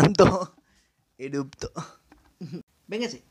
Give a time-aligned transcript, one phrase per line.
[1.18, 1.70] Erupto.
[2.86, 3.22] Véngase.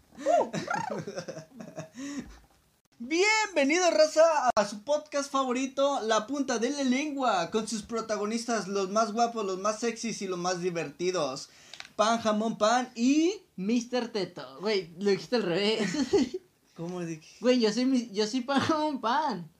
[3.00, 8.90] Bienvenido, raza, a su podcast favorito, La Punta de la Lengua, con sus protagonistas, los
[8.92, 11.50] más guapos, los más sexys y los más divertidos.
[11.96, 13.34] Pan, jamón, pan y...
[13.58, 14.10] Mr.
[14.10, 14.60] Teto.
[14.62, 15.90] Güey, lo dijiste al revés.
[16.76, 17.36] ¿Cómo dije?
[17.42, 19.52] Güey, yo soy, mi- yo soy pan jamón pan.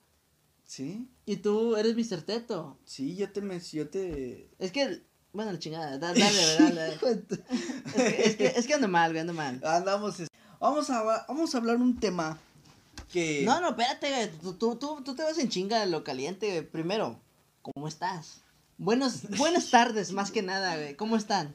[0.64, 1.08] ¿Sí?
[1.26, 2.22] Y tú eres Mr.
[2.22, 2.78] Teto.
[2.84, 3.40] Sí, yo te...
[3.42, 4.48] Me, yo te...
[4.58, 5.02] Es que,
[5.32, 5.98] bueno, la chingada.
[5.98, 6.20] da- Dale,
[6.58, 6.94] dale, dale.
[6.94, 9.60] Es que, es que, es que ando mal, güey, ando mal.
[9.64, 10.16] Andamos...
[10.60, 12.38] Vamos a, vamos a hablar un tema
[13.12, 13.42] que...
[13.46, 14.30] No, no, espérate, güey.
[14.42, 16.62] Tú, tú, tú, tú te vas en chinga lo caliente, güey.
[16.62, 17.18] Primero,
[17.62, 18.42] ¿cómo estás?
[18.76, 20.96] Buenos, buenas tardes, más que nada, güey.
[20.96, 21.54] ¿Cómo están?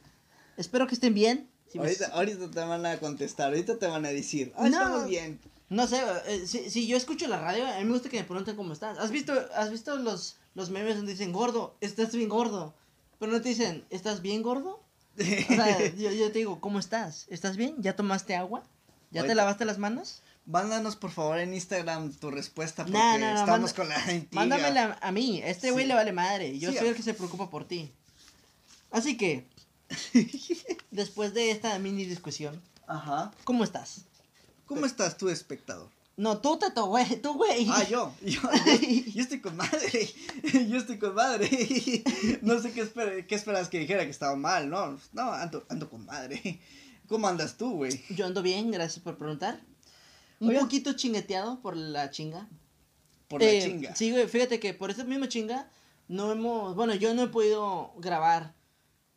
[0.58, 1.50] Espero que estén bien.
[1.72, 4.78] Si me- ahorita, ahorita te van a contestar, ahorita te van a decir, ah, No.
[4.80, 5.40] estamos bien.
[5.70, 8.24] No sé, eh, si, si yo escucho la radio, a mí me gusta que me
[8.24, 8.98] pregunten cómo estás.
[9.00, 11.76] ¿Has visto, has visto los, los memes donde dicen gordo?
[11.82, 12.76] Estás bien gordo.
[13.20, 14.82] Pero no te dicen, ¿estás bien gordo?
[15.18, 17.26] O sea, yo, yo te digo, ¿cómo estás?
[17.30, 17.76] ¿Estás bien?
[17.80, 18.64] ¿Ya tomaste agua?
[19.12, 20.22] ¿Ya te lavaste las manos?
[20.46, 23.00] Mándanos por favor en Instagram tu respuesta porque
[23.34, 24.28] estamos con la intriga.
[24.32, 25.42] Mándamela a mí.
[25.42, 25.88] A este güey Sí.
[25.88, 26.60] le vale madre.
[26.60, 27.92] Yo Sí, soy el que se preocupa por ti.
[28.92, 29.48] Así que,
[30.92, 33.32] después de esta mini discusión, Ajá.
[33.44, 34.02] ¿cómo estás?
[34.66, 35.90] ¿Cómo estás tú, espectador?
[36.18, 37.68] No, tú, Tato, güey, tú, güey.
[37.70, 38.50] Ah, yo, yo, yo,
[39.14, 40.10] yo estoy con madre,
[40.70, 41.50] yo estoy con madre.
[42.42, 45.90] No sé qué, esper- qué esperas que dijera que estaba mal, no, no, ando, ando
[45.90, 46.62] con madre.
[47.10, 48.02] ¿Cómo andas tú, güey?
[48.10, 49.62] Yo ando bien, gracias por preguntar.
[50.40, 52.48] Un poquito chingueteado por la chinga.
[53.28, 53.96] Por la Eh, chinga.
[53.96, 55.70] Sí, güey, fíjate que por esa misma chinga
[56.08, 58.55] no hemos, bueno, yo no he podido grabar.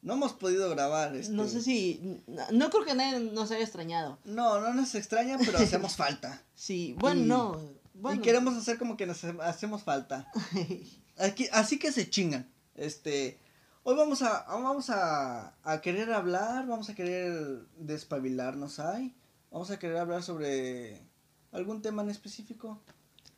[0.00, 1.32] No hemos podido grabar, este...
[1.32, 4.18] No sé si, no, no creo que nadie nos haya extrañado.
[4.24, 6.42] No, no nos extraña, pero hacemos falta.
[6.54, 7.60] Sí, bueno, Y- no.
[7.94, 8.20] Bueno.
[8.20, 10.30] Y queremos hacer como que nos ha- hacemos falta.
[11.18, 12.48] Aquí, así que se chingan.
[12.76, 13.40] Este,
[13.82, 19.16] hoy vamos a, vamos a, a querer hablar, vamos a querer despabilarnos ahí.
[19.50, 21.02] Vamos a querer hablar sobre
[21.50, 22.80] algún tema en específico.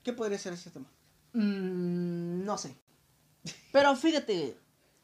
[0.03, 0.87] ¿Qué podría ser ese tema?
[1.33, 2.75] Mm, no sé.
[3.73, 4.57] Pero fíjate,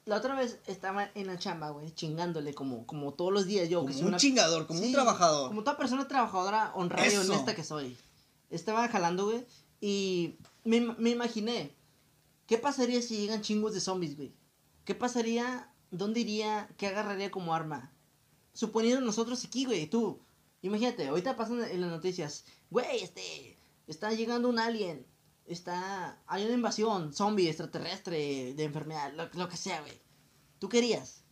[0.06, 3.81] la otra vez estaba en la chamba, güey, chingándole como, como todos los días yo.
[3.81, 5.49] Como que soy un una- chingador, como un trabajador.
[5.49, 7.97] Como toda persona trabajadora, honrada y honesta que soy.
[8.49, 9.45] Estaba jalando, güey,
[9.81, 11.75] y me, me imaginé,
[12.47, 14.33] ¿qué pasaría si llegan chingos de zombies, güey?
[14.84, 15.71] ¿Qué pasaría?
[15.91, 16.69] ¿Dónde iría?
[16.77, 17.93] ¿Qué agarraría como arma?
[18.53, 20.21] Suponiendo nosotros aquí, güey, tú.
[20.62, 25.05] Imagínate, ahorita pasan en las noticias, güey, este, está llegando un alien,
[25.47, 30.01] está, hay una invasión, zombie, extraterrestre, de enfermedad, lo, lo que sea, güey.
[30.59, 31.25] ¿Tú querías?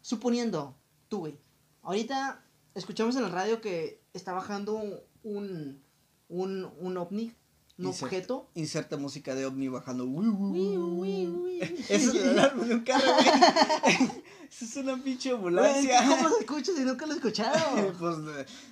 [0.00, 0.76] Suponiendo,
[1.08, 1.38] tú, güey.
[1.82, 2.44] Ahorita
[2.74, 4.74] escuchamos en la radio que está bajando
[5.22, 5.82] un,
[6.28, 7.34] un, un ovni,
[7.80, 8.48] un Insert- objeto.
[8.54, 10.04] Inserta música de ovni bajando.
[11.88, 13.26] Eso es el alarma de un carro, güey.
[14.50, 16.04] Eso es una pinche ambulancia.
[16.08, 17.92] ¿Cómo se escucha si nunca lo he escuchado?
[17.98, 18.16] Pues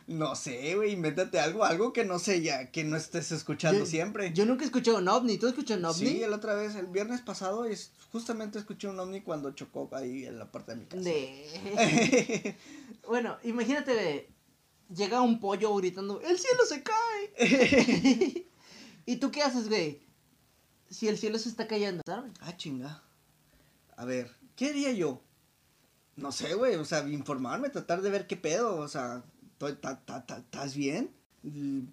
[0.08, 3.86] no sé, güey, invéntate algo, algo que no sé ya, que no estés escuchando Yo-
[3.86, 4.32] siempre.
[4.32, 5.38] Yo nunca he escuchado un ovni.
[5.38, 6.08] ¿Tú has escuchado un ovni?
[6.08, 10.26] Sí, la otra vez, el viernes pasado, es, justamente escuché un ovni cuando chocó ahí
[10.26, 11.02] en la parte de mi casa.
[11.02, 12.56] De...
[13.06, 14.28] bueno, imagínate,
[14.92, 18.46] llega un pollo gritando, ¡el cielo se cae!
[19.08, 20.02] ¿Y tú qué haces, güey?
[20.90, 22.30] Si el cielo se está cayendo, ¿sabes?
[22.42, 23.02] ah, chinga.
[23.96, 25.22] A ver, ¿qué haría yo?
[26.16, 29.24] No sé, güey, o sea, informarme, tratar de ver qué pedo, o sea,
[29.58, 31.10] ¿estás bien?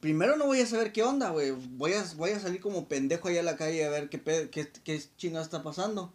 [0.02, 1.52] Primero no voy a saber qué onda, güey.
[1.52, 4.52] Voy a, voy a salir como pendejo allá a la calle a ver qué, pedo,
[4.52, 6.12] qué, qué chingado está pasando.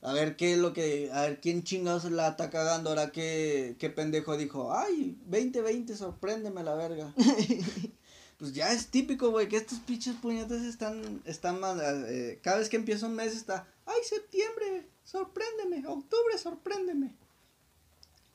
[0.00, 1.10] A ver qué es lo que.
[1.12, 2.88] A ver quién chingados la está cagando.
[2.88, 4.72] Ahora qué, qué pendejo dijo.
[4.72, 7.12] Ay, 2020, sorpréndeme la verga.
[8.38, 11.20] pues ya es típico, güey, que estos pinches puñetes están.
[11.24, 13.66] están mal, eh, cada vez que empieza un mes está.
[13.84, 15.86] Ay, septiembre, sorpréndeme.
[15.86, 17.14] Octubre, sorpréndeme.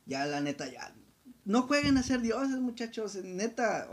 [0.05, 0.93] Ya, la neta, ya.
[1.45, 3.15] No jueguen a ser dioses, muchachos.
[3.15, 3.87] Neta,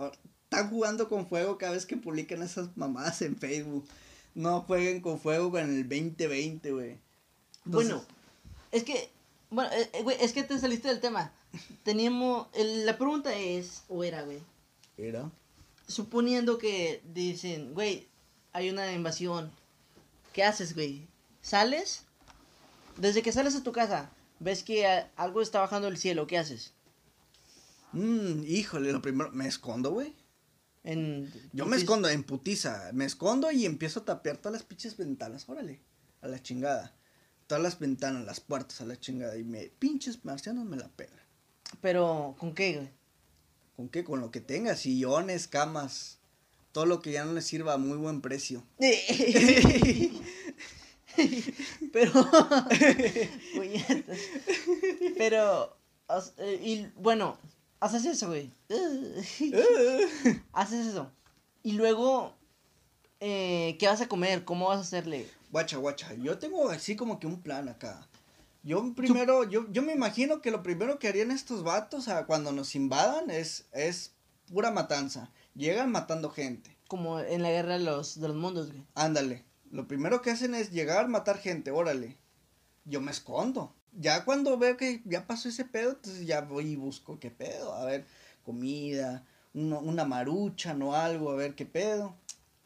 [0.44, 3.87] están jugando con fuego cada vez que publican esas mamadas en Facebook.
[4.35, 6.99] No jueguen con fuego con el 2020, güey.
[7.64, 8.02] Bueno,
[8.73, 9.11] es que,
[9.50, 11.32] bueno, eh, eh, güey, es que te saliste del tema.
[11.85, 14.38] Teníamos, el- la pregunta es, o era, güey,
[14.96, 15.31] Era.
[15.90, 18.08] Suponiendo que dicen, güey,
[18.52, 19.50] hay una invasión,
[20.32, 21.08] ¿qué haces, güey?
[21.42, 22.04] ¿Sales?
[22.96, 26.72] Desde que sales a tu casa, ves que algo está bajando del cielo, ¿qué haces?
[27.92, 30.14] Mmm, híjole, lo primero, me escondo, güey.
[30.82, 32.90] En, Yo me escondo en putiza.
[32.94, 35.48] Me escondo y empiezo a tapear todas las pinches ventanas.
[35.48, 35.82] Órale,
[36.22, 36.94] a la chingada.
[37.46, 39.37] Todas las ventanas, las puertas a la chingada.
[39.37, 41.19] Y me, pinches marcianos me la pegan.
[41.81, 43.00] Pero, ¿con qué, güey?
[43.81, 44.05] ¿Con qué?
[44.05, 46.19] Con lo que tenga, sillones, camas.
[46.73, 48.62] Todo lo que ya no les sirva a muy buen precio.
[51.91, 52.12] Pero.
[55.17, 55.79] Pero,
[56.37, 57.38] eh, y bueno,
[57.81, 58.53] haces eso, güey.
[60.53, 61.11] haces eso.
[61.62, 62.37] Y luego,
[63.19, 64.44] eh, ¿qué vas a comer?
[64.44, 65.26] ¿Cómo vas a hacerle?
[65.50, 68.06] Guacha, guacha, yo tengo así como que un plan acá.
[68.62, 72.53] Yo primero, yo, yo me imagino que lo primero que harían estos vatos a cuando
[72.53, 74.12] nos invadan es, es
[74.53, 75.31] pura matanza.
[75.55, 76.77] Llegan matando gente.
[76.89, 78.85] Como en la guerra de los, de los mundos, güey.
[78.95, 79.45] Ándale.
[79.71, 82.17] Lo primero que hacen es llegar, matar gente, órale.
[82.85, 83.75] Yo me escondo.
[83.93, 87.73] Ya cuando veo que ya pasó ese pedo, entonces ya voy y busco qué pedo.
[87.75, 88.05] A ver,
[88.45, 89.25] comida,
[89.55, 92.15] uno- una marucha, no algo, a ver qué pedo.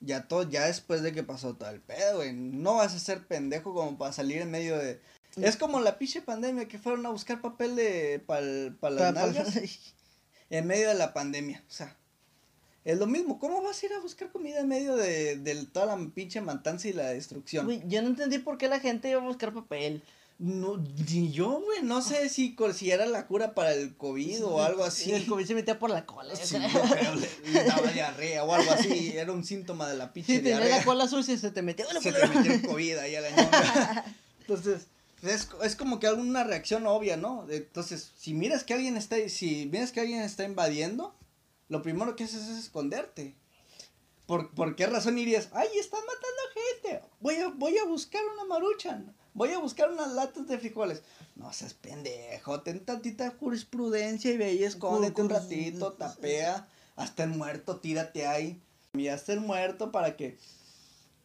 [0.01, 2.33] Ya todo, ya después de que pasó todo el pedo, güey.
[2.35, 5.01] No vas a ser pendejo como para salir en medio de.
[5.37, 9.13] Es como la pinche pandemia que fueron a buscar papel de para las Pa- pa-
[9.13, 9.55] nalgas
[10.51, 11.63] en medio de la pandemia.
[11.69, 11.97] O sea,
[12.85, 13.39] es lo mismo.
[13.39, 16.87] ¿Cómo vas a ir a buscar comida en medio de, de toda la pinche matanza
[16.89, 17.65] y la destrucción?
[17.65, 20.03] Güey, yo no entendí por qué la gente iba a buscar papel.
[20.39, 21.83] No, ni yo, güey.
[21.83, 25.13] No sé si, si era la cura para el COVID o algo así.
[25.13, 26.35] El COVID se metía por la cola.
[26.37, 26.69] Sí, o sea.
[26.69, 29.17] yo creo, le, le daba diarrea o algo así.
[29.17, 30.79] Era un síntoma de la pinche Si tenías diarrea.
[30.79, 31.87] la cola sucia, se te metía.
[32.01, 34.05] Se te metió el COVID ahí a la ñonga.
[34.41, 34.89] Entonces,
[35.25, 37.47] es, es como que alguna reacción obvia, ¿no?
[37.49, 41.15] Entonces, si miras que alguien está, si miras que alguien está invadiendo,
[41.69, 43.35] lo primero que haces es esconderte.
[44.27, 45.49] ¿Por, por qué razón irías?
[45.53, 46.43] Ay, están matando
[46.83, 47.09] gente.
[47.21, 49.15] Voy a, voy a buscar una maruchan.
[49.35, 51.03] Voy a buscar unas latas de frijoles.
[51.37, 52.61] No seas pendejo.
[52.63, 56.69] Ten tantita jurisprudencia y ve y escóndete un ratito, tapea.
[56.97, 58.63] Hasta el muerto, tírate ahí.
[58.95, 60.39] Y hasta el muerto para que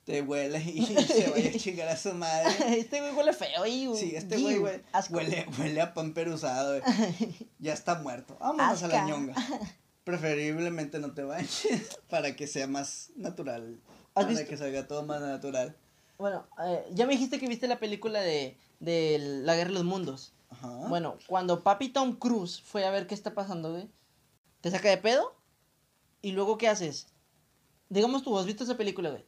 [0.10, 2.50] te huele y se vaya a chingar a su madre.
[2.80, 3.96] Este güey huele feo y.
[3.96, 7.48] Sí, este güey, güey, huele, huele a pamper usado, güey.
[7.60, 8.36] Ya está muerto.
[8.40, 9.36] Vámonos a la ñonga.
[10.04, 13.80] Preferiblemente no te bañes para que sea más natural.
[14.16, 14.48] ¿Has Para visto?
[14.48, 15.78] que salga todo más natural.
[16.18, 19.84] Bueno, eh, ya me dijiste que viste la película de, de La Guerra de los
[19.86, 20.34] Mundos.
[20.50, 20.88] Ajá.
[20.88, 23.88] Bueno, cuando papi Tom Cruise fue a ver qué está pasando, güey,
[24.62, 25.36] te saca de pedo
[26.24, 27.06] y luego ¿qué haces?
[27.90, 29.24] Digamos tú, has visto esa película, güey.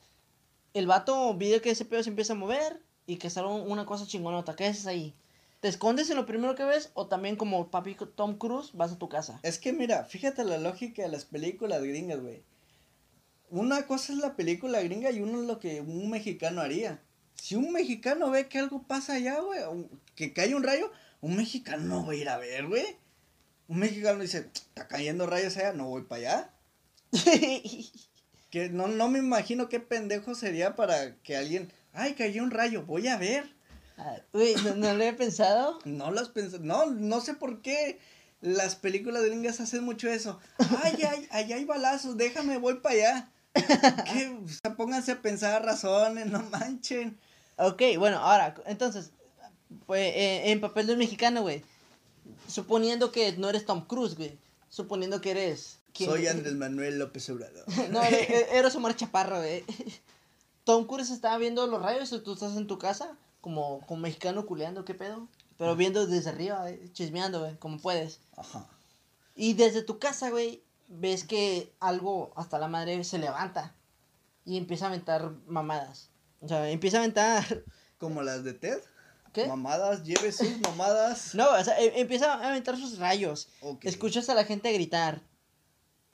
[0.74, 3.86] El vato vio que ese pedo se empieza a mover y que sale un- una
[3.86, 4.56] cosa chingonota.
[4.56, 5.14] ¿Qué haces ahí?
[5.60, 8.98] ¿Te escondes en lo primero que ves o también como papi Tom Cruise vas a
[8.98, 9.40] tu casa?
[9.44, 12.42] Es que mira, fíjate la lógica de las películas gringas, güey.
[13.50, 17.02] Una cosa es la película gringa y uno es lo que un mexicano haría.
[17.36, 19.60] Si un mexicano ve que algo pasa allá, güey,
[20.16, 22.86] que cae un rayo, un mexicano no va a ir a ver, güey.
[23.68, 26.54] Un mexicano dice, está cayendo rayos allá, no voy para allá.
[28.52, 32.84] Que no, no me imagino qué pendejo sería para que alguien, ay, cayó un rayo,
[32.84, 33.50] voy a ver.
[33.98, 35.80] Ah, Güey, ¿no, no lo he pensado.
[35.86, 38.00] No las pensé, no, no sé por qué
[38.42, 40.40] las películas gringas hacen mucho eso.
[40.84, 43.32] Ay, ay, allá hay balazos, déjame, voy para allá.
[44.14, 47.18] Que, o sea, pónganse a pensar razones, no manchen.
[47.58, 49.12] Ok, bueno, ahora, entonces,
[49.86, 51.64] pues, eh, en papel de un mexicano, güey.
[52.48, 54.38] Suponiendo que no eres Tom Cruise, güey.
[54.70, 55.81] Suponiendo que eres...
[55.94, 57.66] Soy Andrés Manuel López Obrador.
[57.92, 59.64] no, eres, eres Omar Chaparro, güey.
[60.64, 64.86] Tom Cruise estaba viendo los rayos tú estás en tu casa, como, como mexicano culeando,
[64.86, 65.28] ¿qué pedo?
[65.58, 68.20] Pero viendo desde arriba, güey, chismeando, güey, como puedes.
[68.38, 68.68] Ajá.
[69.36, 73.74] Y desde tu casa, güey, ves que algo hasta la madre se levanta
[74.46, 76.10] y empieza a aventar mamadas.
[76.42, 77.64] O sea, empieza a aventar...
[77.98, 78.80] Como las de Ted.
[79.32, 79.46] ¿Qué?
[79.46, 81.36] Mamadas, lleve sus mamadas.
[81.36, 83.48] No, o sea, em- empieza a aventar sus rayos.
[83.62, 83.86] Ok.
[83.86, 85.22] Escuchas a la gente gritar.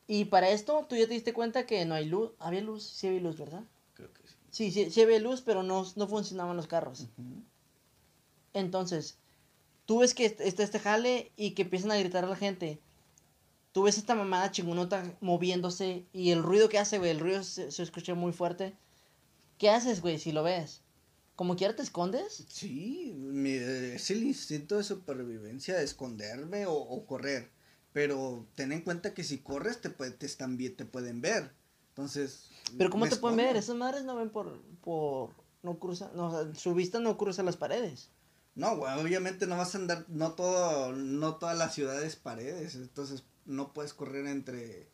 [0.08, 2.32] Y para esto, tú ya te diste cuenta que no hay luz.
[2.40, 3.64] Había luz, sí había luz, ¿verdad?
[3.94, 4.36] Creo que sí.
[4.50, 7.08] Sí, sí, sí había luz, pero no, no funcionaban los carros.
[8.54, 9.18] Entonces,
[9.86, 12.80] tú ves que est- está este jale y que empiezan a gritar a la gente.
[13.74, 17.72] Tú ves esta mamada chingonota moviéndose y el ruido que hace, güey, el ruido se,
[17.72, 18.76] se escucha muy fuerte.
[19.60, 20.82] ¿Qué haces, güey, si lo ves?
[21.36, 22.46] ¿Como quiera te escondes?
[22.50, 27.50] Sí, mi- es el instinto de supervivencia de esconderme o, o correr.
[27.98, 31.52] Pero ten en cuenta que si corres te, puede- te, están, te pueden ver.
[31.90, 32.52] Entonces.
[32.78, 33.58] Pero ¿cómo te pueden ver?
[33.58, 34.62] Esas madres no ven por...
[34.84, 35.32] por
[35.64, 38.12] no cruza, no, o sea, su vista no cruza las paredes.
[38.54, 42.76] No, güey, obviamente no vas a andar, no todo, no toda la ciudad es paredes,
[42.76, 44.92] entonces no puedes correr entre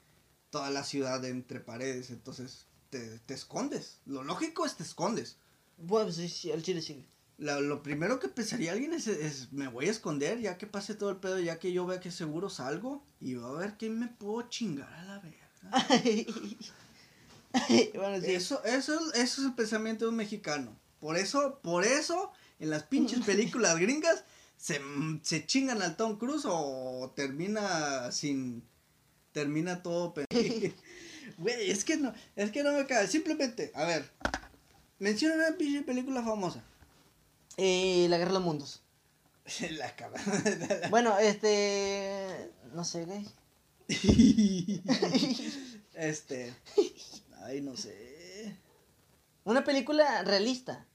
[0.49, 3.99] toda la ciudad entre paredes, entonces te, te escondes.
[4.05, 5.35] Lo lógico es te escondes.
[5.77, 7.05] Bueno, sí, sí, al chile sí.
[7.37, 10.95] La- lo primero que pensaría alguien es, es, me voy a esconder ya que pase
[10.95, 13.99] todo el pedo, ya que yo vea que seguro salgo y voy a ver quién
[13.99, 15.49] me puedo chingar a la verga.
[17.95, 18.31] bueno, sí.
[18.33, 20.77] Eso, eso, eso es el pensamiento de un mexicano.
[20.99, 24.23] Por eso, por eso, en las pinches películas gringas
[24.57, 24.79] se,
[25.23, 28.63] se chingan al Tom Cruise o termina sin.
[29.31, 30.13] Termina todo.
[31.37, 33.07] Güey, es que no, es que no me cae.
[33.07, 34.11] Simplemente, a ver,
[34.99, 36.63] menciona una pinche película famosa.
[37.57, 38.81] Eh, la guerra de los mundos.
[39.71, 40.15] La cama.
[40.89, 42.51] Bueno, este.
[42.73, 43.27] No sé, güey.
[45.93, 46.55] este.
[47.43, 48.57] Ay, no sé.
[49.43, 50.85] Una película realista.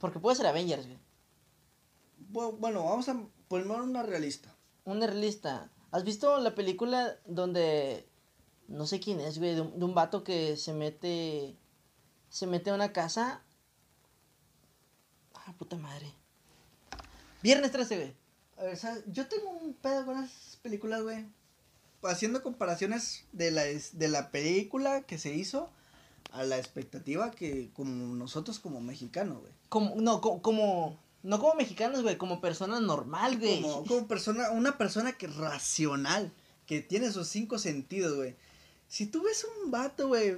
[0.00, 0.98] Porque puede ser Avengers, güey.
[2.32, 3.16] Bu- Bueno, vamos a
[3.48, 4.54] poner una realista.
[4.84, 5.70] Una realista.
[5.92, 8.08] ¿Has visto la película donde.
[8.68, 9.54] No sé quién es, güey.
[9.54, 11.56] De un, de un vato que se mete.
[12.28, 13.42] Se mete a una casa.
[15.46, 16.12] Ah, puta madre.
[17.42, 18.14] Viernes 13, güey.
[18.58, 19.04] A ver, ¿sabes?
[19.06, 21.26] Yo tengo un pedo con esas películas, güey.
[22.02, 25.70] Haciendo comparaciones de la, de la película que se hizo
[26.32, 29.52] a la expectativa que como nosotros como mexicanos, güey.
[29.68, 30.98] Como, no, co- como.
[31.22, 32.16] No como mexicanos, güey.
[32.16, 33.60] Como persona normal, güey.
[33.62, 36.32] Como, como persona, una persona que racional,
[36.66, 38.36] que tiene sus cinco sentidos, güey.
[38.88, 40.36] Si tú ves un vato, güey,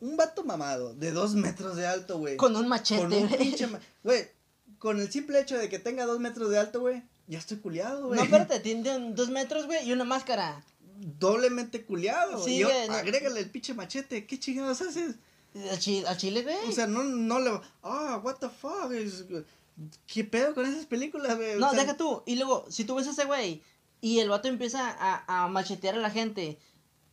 [0.00, 2.36] un vato mamado, de dos metros de alto, güey.
[2.36, 3.56] Con un machete, güey.
[4.04, 4.28] Güey,
[4.78, 8.06] con el simple hecho de que tenga dos metros de alto, güey, ya estoy culiado,
[8.06, 8.18] güey.
[8.18, 10.64] No, espérate, tiene dos metros, güey, y una máscara.
[11.18, 12.42] Doblemente culiado.
[12.42, 12.94] Sí, y yo, güey, no.
[12.94, 15.16] agrégale el pinche machete, ¿qué chingados haces?
[15.70, 16.68] ¿Al chile, al chile, güey?
[16.68, 17.60] O sea, no, no le...
[17.82, 18.92] Ah, what the fuck,
[20.06, 21.54] ¿Qué pedo con esas películas, güey?
[21.54, 22.22] O no, sea, deja tú.
[22.26, 23.62] Y luego, si tú ves a ese güey
[24.00, 26.58] y el vato empieza a, a machetear a la gente,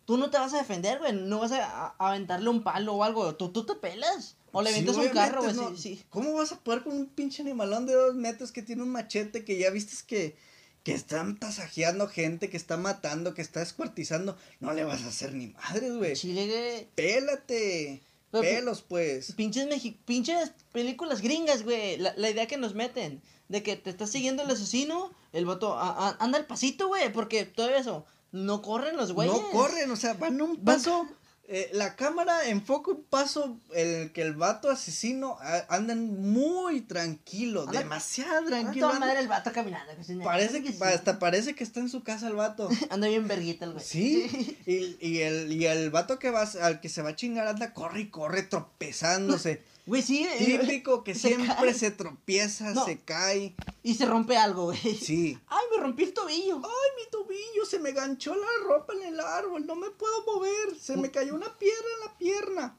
[0.05, 1.13] tú no te vas a defender, güey.
[1.13, 3.35] No vas a, a- a aventarle un palo o algo.
[3.35, 4.35] Tú, tú te pelas.
[4.51, 5.53] O le Sí, avientas un carro, güey.
[5.55, 5.69] no.
[5.71, 6.03] Sí, sí.
[6.09, 9.43] ¿Cómo vas a poder con un pinche animalón de dos metros que tiene un machete
[9.43, 10.38] que ya viste que,
[10.83, 14.38] que están tasajeando gente, que está matando, que está descuartizando?
[14.62, 16.13] No le vas a hacer ni madres, güey.
[16.15, 16.88] Chile, güey.
[16.95, 18.01] Pélate.
[18.31, 19.31] Pero, Pelos, pues.
[19.33, 21.97] Pinches, mexi- pinches películas gringas, güey.
[21.97, 23.21] La, la idea que nos meten.
[23.47, 27.12] De que te está siguiendo el asesino, el vato a- a- anda al pasito, güey.
[27.13, 28.05] Porque todo eso.
[28.36, 29.34] No corren los güeyes.
[29.34, 31.08] No corren, o sea, van un paso.
[31.48, 36.82] eh, la cámara enfoca un paso en el que el vato asesino a- andan muy
[36.82, 38.88] tranquilo, Anda- demasiado tranquilo.
[38.88, 39.94] anda- madre el vato caminando.
[40.24, 40.80] parece que, sí.
[40.82, 42.68] hasta parece que está en su casa el vato.
[42.89, 43.86] Anda bien verguita el güey.
[43.86, 47.48] Sí, y, y el, y el vato que va, al que se va a chingar
[47.48, 49.62] anda, corre y corre tropezándose.
[49.86, 50.24] Güey, sí.
[50.27, 51.74] eh, Típico que se siempre cae.
[51.74, 52.86] se tropieza, No.
[52.86, 53.56] se cae.
[53.84, 54.77] Y se rompe algo, güey.
[54.96, 55.38] Sí.
[55.48, 56.56] Ay, me rompí el tobillo.
[56.56, 60.75] Ay, mi tobillo, se me ganchó la ropa en el árbol, no me puedo mover,
[60.80, 62.77] se me cayó una piedra en la pierna.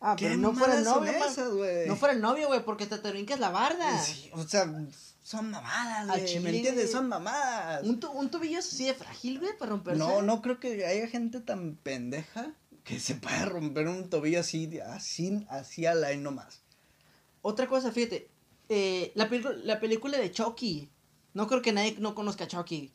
[0.00, 1.38] Ah, ¿Qué pero no fuera el novio, esas?
[1.86, 3.98] No fuera el novio, güey, porque te, te brincas la barda.
[4.00, 4.72] Sí, o sea,
[5.22, 6.90] son mamadas, güey, chile, ¿me entiendes?
[6.92, 7.82] Son mamadas.
[7.84, 9.98] Un, tu- un tobillo así de frágil, güey, para romperse.
[9.98, 12.52] No, no creo que haya gente tan pendeja
[12.88, 16.62] que se pueda romper un tobillo así, así, así a la y nomás.
[17.42, 18.30] Otra cosa, fíjate.
[18.70, 19.28] eh, la,
[19.62, 20.88] la película de Chucky.
[21.34, 22.90] No creo que nadie no conozca a Chucky.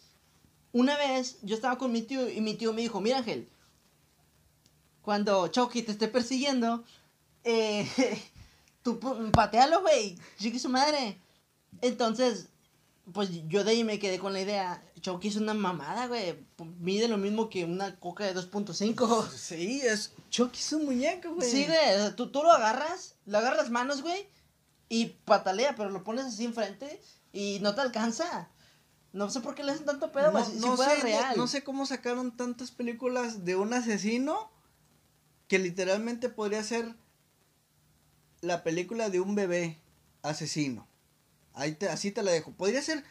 [0.72, 3.48] Una vez yo estaba con mi tío y mi tío me dijo, mira Ángel,
[5.04, 6.84] cuando Chucky te esté persiguiendo,
[7.44, 7.88] eh,
[8.82, 9.00] tú
[9.32, 11.20] patealo, güey, chique su madre.
[11.82, 12.50] Entonces,
[13.12, 16.46] pues yo de ahí me quedé con la idea, Chucky es una mamada, güey,
[16.80, 19.30] mide lo mismo que una coca de 2.5.
[19.36, 21.50] Sí, es Chucky es un muñeco, güey.
[21.50, 24.30] Sí, güey, o sea, tú, tú lo agarras, le agarras las manos, güey,
[24.88, 27.02] y patalea, pero lo pones así enfrente
[27.34, 28.50] y no te alcanza.
[29.12, 31.38] No sé por qué le hacen tanto pedo, güey, si, si no fuera sé, real.
[31.38, 34.52] no sé cómo sacaron tantas películas de un asesino
[35.48, 36.96] que literalmente podría ser
[38.42, 39.82] la película de un bebé
[40.22, 40.88] asesino.
[41.54, 42.52] Ahí te, así te la dejo.
[42.52, 43.04] Podría ser,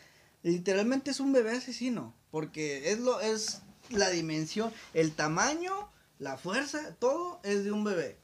[0.43, 6.95] literalmente es un bebé asesino, porque es lo es la dimensión, el tamaño, la fuerza,
[6.97, 8.17] todo es de un bebé.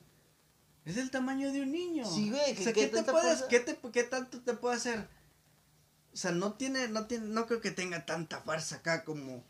[0.84, 2.04] Es el tamaño de un niño.
[2.10, 5.06] Sí, güey, O que- sea, ¿qué, te puedes, qué, te- qué tanto te puede hacer?
[6.12, 9.44] O sea, no tiene, no tiene, no creo que tenga tanta fuerza acá como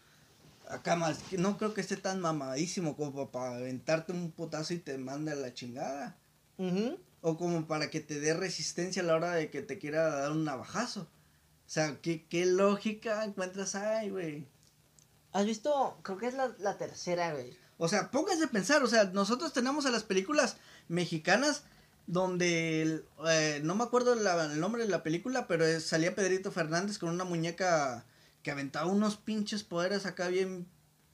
[0.68, 4.98] acá más, no creo que esté tan mamadísimo como para aventarte un putazo y te
[4.98, 6.18] manda la chingada.
[6.58, 6.98] Ujú.
[7.20, 10.32] O como para que te dé resistencia a la hora de que te quiera dar
[10.32, 11.02] un navajazo.
[11.02, 14.46] O sea, ¿qué, qué lógica encuentras ahí, güey?
[15.32, 15.98] ¿Has visto?
[16.02, 17.56] Creo que es la, la tercera, güey.
[17.76, 20.56] O sea, pónganse a pensar, o sea, nosotros tenemos a las películas
[20.88, 21.64] mexicanas
[22.06, 26.14] donde, el, eh, no me acuerdo la- el nombre de la película, pero es- salía
[26.14, 28.06] Pedrito Fernández con una muñeca
[28.42, 30.66] que aventaba unos pinches poderes acá bien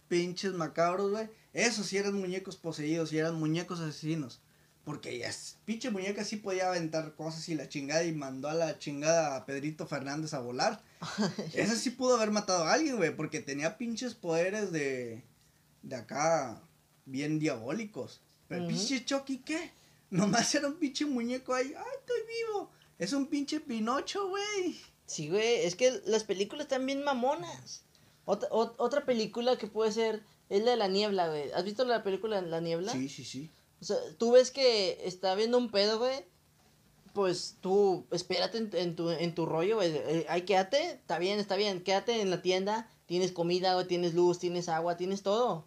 [0.08, 1.28] pinches macabros, güey.
[1.52, 4.40] Esos sí eran muñecos poseídos y eran muñecos asesinos.
[4.84, 8.54] Porque ya, es- pinche muñeca sí podía aventar cosas y la chingada y mandó a
[8.54, 10.82] la chingada a Pedrito Fernández a volar.
[11.54, 15.22] Ese sí pudo haber matado a alguien, güey, porque tenía pinches poderes de,
[15.82, 16.60] de acá
[17.06, 18.20] bien diabólicos.
[18.48, 18.70] Pero Ujú.
[18.74, 19.70] pinche Chucky, ¿qué?
[20.10, 21.72] Nomás era un pinche muñeco ahí.
[21.76, 22.70] ¡Ay, estoy vivo!
[22.98, 24.76] Es un pinche Pinocho, güey.
[25.06, 27.82] Sí, güey, es que las películas están bien mamonas.
[28.26, 31.50] Otra, ot- otra película que puede ser es la de la niebla, güey.
[31.52, 32.92] ¿Has visto la película La Niebla?
[32.92, 33.50] Sí, sí, sí.
[33.90, 36.24] O tú ves que está viendo un pedo, güey.
[37.12, 39.90] pues tú espérate en, en tu, en tu rollo, güey.
[39.94, 41.82] Eh, ahí quédate, está bien, está bien.
[41.82, 45.66] Quédate en la tienda, tienes comida, güey, tienes luz, tienes agua, tienes todo.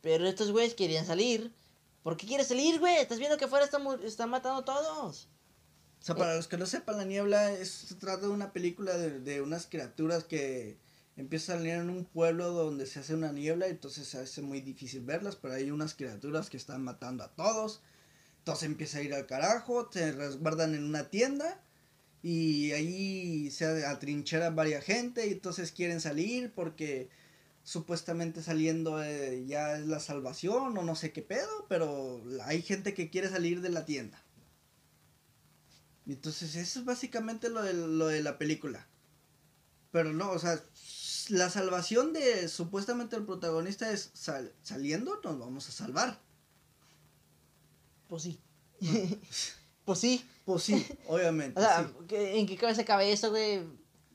[0.00, 1.54] Pero estos güeyes querían salir.
[2.02, 2.96] ¿Por qué quieres salir, güey?
[2.96, 5.28] Estás viendo que afuera están, están matando a todos.
[6.00, 8.96] O sea, para los que no sepan, La Niebla es, se trata de una película
[8.96, 10.78] de, de unas criaturas que
[11.18, 14.60] empiezan a salir en un pueblo donde se hace una niebla, entonces se hace muy
[14.60, 17.82] difícil verlas, pero hay unas criaturas que están matando a todos.
[18.38, 21.60] Entonces empieza a ir al carajo, se resguardan en una tienda
[22.22, 27.10] y ahí se atrinchera varias gente y entonces quieren salir porque
[27.64, 32.94] supuestamente saliendo eh, ya es la salvación o no sé qué pedo, pero hay gente
[32.94, 34.22] que quiere salir de la tienda.
[36.06, 38.86] Y Entonces eso es básicamente lo de, lo de la película.
[39.90, 40.62] Pero no, o sea,
[41.28, 46.18] la salvación de supuestamente el protagonista es sal- saliendo, nos vamos a salvar.
[48.08, 48.38] Pues sí.
[49.84, 50.24] pues sí.
[50.44, 51.60] Pues sí, obviamente.
[51.60, 51.92] O sea, sí.
[52.08, 53.58] ¿qué- ¿en qué cabeza cabe eso, güey?
[53.58, 53.66] O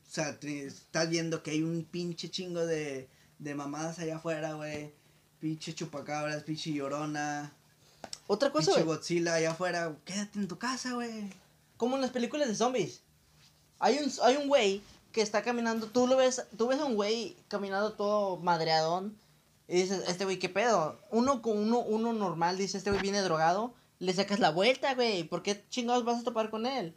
[0.09, 4.91] sea, estás viendo que hay un pinche chingo de, de mamadas allá afuera, güey.
[5.39, 7.51] Pinche chupacabras, pinche llorona,
[8.27, 8.97] Otra cosa, pinche güey.
[8.97, 9.95] Godzilla allá afuera.
[10.05, 11.29] Quédate en tu casa, güey.
[11.77, 13.01] Como en las películas de zombies.
[13.79, 14.81] Hay un, hay un güey
[15.13, 15.87] que está caminando.
[15.87, 19.17] Tú lo ves, tú ves a un güey caminando todo madreadón.
[19.69, 20.99] Y dices, este güey, ¿qué pedo?
[21.09, 23.73] Uno con uno, uno normal dice, este güey viene drogado.
[23.99, 25.23] Le sacas la vuelta, güey.
[25.23, 26.93] ¿Por qué chingados vas a topar con él?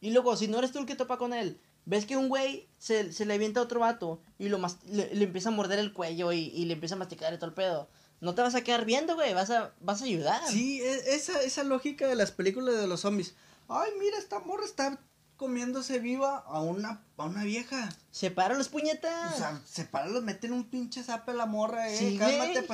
[0.00, 2.66] Y luego, si no eres tú el que topa con él, ves que un güey
[2.78, 5.92] se, se le avienta a otro vato y lo le, le empieza a morder el
[5.92, 7.88] cuello y, y le empieza a masticar el pedo.
[8.20, 9.34] No te vas a quedar viendo, güey.
[9.34, 10.42] Vas a, vas a ayudar.
[10.48, 13.34] Sí, e- esa, esa lógica de las películas de los zombies.
[13.68, 14.98] Ay, mira, esta morra está
[15.40, 17.88] comiéndose viva a una, a una vieja.
[18.10, 19.34] Separa los puñetas.
[19.34, 21.96] O sea, sepáralos, meten un pinche zape a la morra, eh.
[21.96, 22.66] Sí, Cálmate, güey.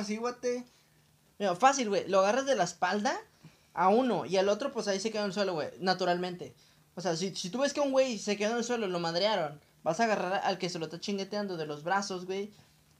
[1.39, 2.05] Mira, fácil, güey.
[2.09, 3.17] Lo agarras de la espalda
[3.73, 5.69] a uno y al otro, pues ahí se quedó en el suelo, güey.
[5.79, 6.53] Naturalmente.
[6.95, 8.99] O sea, si, si tú ves que un güey se quedó en el suelo, lo
[8.99, 12.51] madrearon, vas a agarrar al que se lo está chingueteando de los brazos, güey.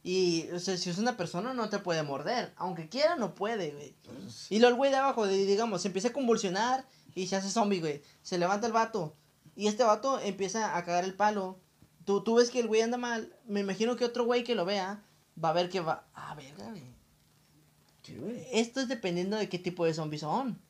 [0.01, 2.53] Y, o sea, si es una persona, no te puede morder.
[2.55, 3.93] Aunque quiera, no puede, güey.
[4.49, 7.81] Y luego el güey de abajo, digamos, se empieza a convulsionar y se hace zombie,
[7.81, 8.01] güey.
[8.21, 9.13] Se levanta el vato.
[9.57, 11.57] Y este vato empieza a cagar el palo.
[12.05, 13.35] Tú, tú ves que el güey anda mal.
[13.47, 15.03] Me imagino que otro güey que lo vea
[15.43, 16.07] va a ver que va.
[16.13, 16.95] Ah, verga, güey.
[18.53, 20.61] Esto es dependiendo de qué tipo de zombies son.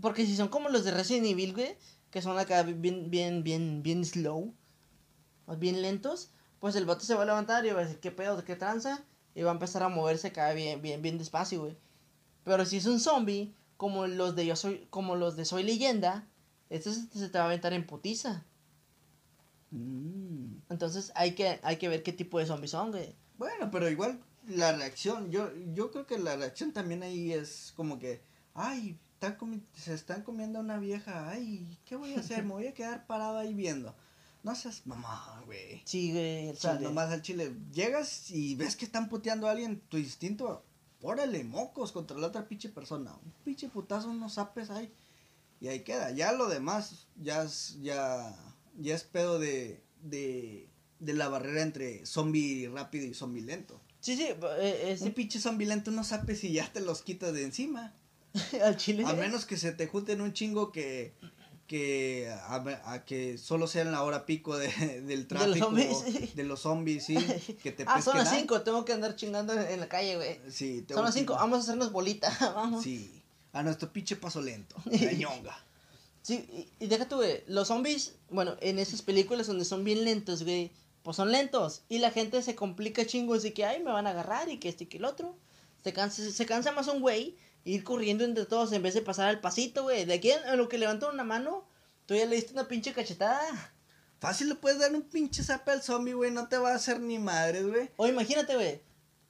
[0.00, 1.76] Porque si son como los de Resident Evil, güey,
[2.10, 4.54] que son acá bien, bien, bien, bien slow,
[5.58, 8.42] bien lentos, pues el vato se va a levantar y va a decir, ¿qué pedo?
[8.44, 9.04] ¿Qué tranza?
[9.34, 11.76] Y va a empezar a moverse acá bien, bien, bien despacio, güey.
[12.44, 16.26] Pero si es un zombie, como los de yo soy, como los de Soy Leyenda,
[16.70, 18.44] este se te va a aventar en putiza.
[19.70, 20.56] Mm.
[20.70, 23.14] Entonces hay que, hay que ver qué tipo de zombies son, güey.
[23.38, 27.98] Bueno, pero igual la reacción, yo, yo creo que la reacción también ahí es como
[27.98, 28.20] que,
[28.54, 32.44] ay, están se están comiendo a una vieja, ay, ¿qué voy a hacer?
[32.44, 33.94] Me voy a quedar parado ahí viendo.
[34.42, 35.82] No seas mamá, güey.
[35.84, 36.48] Sí, güey.
[36.48, 36.84] el O sea, chile.
[36.84, 40.64] nomás al chile, llegas y ves que están puteando a alguien, tu instinto,
[41.02, 43.12] órale, mocos contra la otra pinche persona.
[43.24, 44.92] Un pinche putazo, unos zapes ahí.
[45.60, 46.10] Y ahí queda.
[46.12, 48.34] Ya lo demás, ya es, ya,
[48.78, 50.68] ya es pedo de, de,
[51.00, 53.80] de la barrera entre zombie rápido y zombie lento.
[54.00, 54.28] Sí, sí,
[54.60, 57.94] eh, es Un pinche zombie lento, unos zapes y ya te los quitas de encima.
[58.64, 59.04] al chile.
[59.06, 61.14] A menos que se te junten un chingo que
[61.66, 62.54] que a,
[62.94, 64.68] a que solo sea en la hora pico de,
[65.02, 66.30] del los tráfico zombies, sí.
[66.34, 67.14] de los zombies, sí,
[67.62, 68.40] que te Ah, son las ahí.
[68.40, 70.40] 5, tengo que andar chingando en, en la calle, güey.
[70.50, 71.38] Sí, Son las voy a 5, chingar.
[71.40, 72.82] vamos a hacernos bolita, vamos.
[72.82, 73.17] Sí,
[73.58, 75.64] a nuestro pinche paso lento, la ñonga.
[76.28, 80.44] y, y deja tú, güey, los zombies, bueno, en esas películas donde son bien lentos,
[80.44, 80.70] güey,
[81.02, 81.82] pues son lentos.
[81.88, 84.68] Y la gente se complica chingos de que, ay, me van a agarrar y que
[84.68, 85.36] este y que el otro.
[85.82, 89.28] Se cansa, se cansa más un güey ir corriendo entre todos en vez de pasar
[89.28, 90.04] al pasito, güey.
[90.04, 91.64] De aquí a lo que levanta una mano,
[92.06, 93.72] tú ya le diste una pinche cachetada.
[94.20, 97.00] Fácil le puedes dar un pinche zape al zombie, güey, no te va a hacer
[97.00, 97.90] ni madres, güey.
[97.96, 98.80] O imagínate, güey,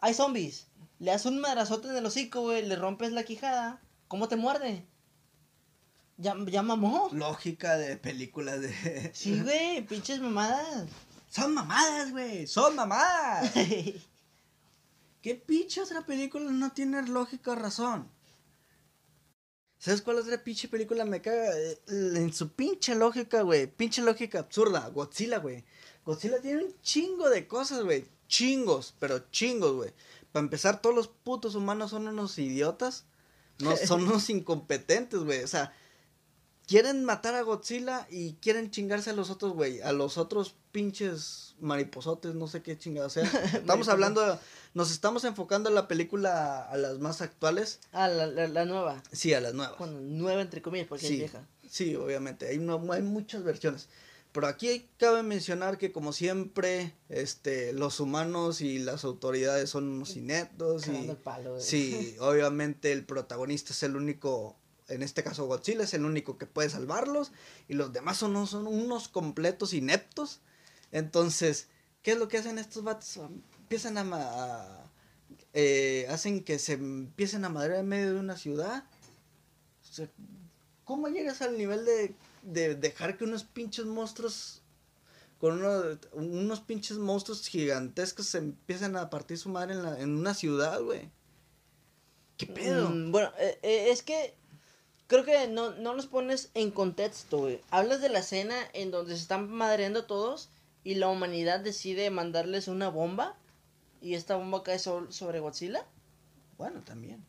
[0.01, 0.67] hay zombies.
[0.99, 3.81] Le das un madrazote en el hocico, güey, le rompes la quijada.
[4.09, 4.87] ¿Cómo te muerde?
[6.17, 7.09] Ya, ya mamó.
[7.13, 9.11] Lógica de películas de...
[9.15, 10.89] Sí, güey, pinches mamadas.
[11.29, 13.53] Son mamadas, güey, son mamadas.
[15.23, 18.09] ¿Qué pinche otra película no tiene lógica o razón?
[19.79, 21.57] ¿Sabes cuál otra pinche película me caga?
[21.57, 23.67] Eh, En su pinche lógica, güey.
[23.69, 24.89] Pinche lógica absurda.
[24.89, 25.65] Godzilla, güey.
[26.05, 28.07] Godzilla tiene un chingo de cosas, güey.
[28.27, 29.93] Chingos, pero chingos, güey.
[30.33, 33.05] Para empezar, todos los putos humanos son unos idiotas.
[33.59, 35.43] No, son unos incompetentes, güey.
[35.43, 35.73] O sea,
[36.67, 39.81] quieren matar a Godzilla y quieren chingarse a los otros, güey.
[39.81, 43.25] A los otros pinches mariposotes, no sé qué chingados sea.
[43.55, 44.39] Estamos hablando,
[44.75, 47.81] nos estamos enfocando en la película a las más actuales.
[47.93, 49.03] Ah, la, la, la nueva.
[49.13, 49.77] Sí, a las nuevas.
[49.79, 51.15] Bueno, nueva entre comillas, porque Sí.
[51.15, 51.47] es vieja.
[51.69, 53.89] Sí, obviamente, hay, no, hay muchas versiones.
[54.39, 60.15] Pero aquí cabe mencionar que como siempre, este, los humanos y las autoridades son unos
[60.15, 61.11] ineptos y
[61.59, 66.47] sí, obviamente el protagonista es el único, en este caso Godzilla es el único que
[66.47, 67.33] puede salvarlos
[67.67, 70.39] y los demás son, son unos completos ineptos.
[70.93, 71.67] Entonces,
[72.03, 73.19] ¿qué es lo que hacen estos vatos?
[73.63, 74.85] Empiezan a,
[75.53, 78.85] eh, hacen que se empiecen a madrear en medio de una ciudad.
[80.85, 84.63] ¿Cómo llegas al nivel de de dejar que unos pinches monstruos
[85.39, 85.63] con
[86.13, 90.81] unos pinches monstruos gigantescos se empiecen a partir su madre en, la, en una ciudad,
[90.83, 91.11] güey.
[92.37, 92.91] ¿Qué pedo?
[92.91, 94.35] Mm, bueno, eh, eh, es que
[95.07, 97.61] creo que no, no los pones en contexto, güey.
[97.71, 100.49] Hablas de la escena en donde se están madreando todos
[100.83, 103.37] y la humanidad decide mandarles una bomba
[104.01, 105.87] y esta bomba cae sobre Godzilla.
[106.57, 107.25] Bueno, también.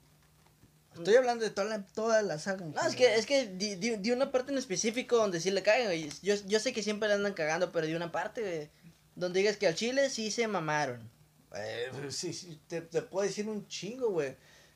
[0.97, 2.65] Estoy hablando de toda la, toda la saga.
[2.65, 6.09] No, es que, es que di, una parte en específico donde sí le caen, güey.
[6.21, 8.69] Yo, yo sé que siempre le andan cagando, pero di una parte, güey.
[9.15, 11.09] Donde digas que al chile sí se mamaron.
[11.55, 14.35] Eh, sí, sí, te, te, puedo decir un chingo, güey.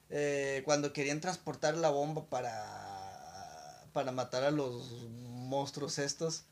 [0.10, 6.46] Eh, cuando querían transportar la bomba para, para matar a los monstruos estos.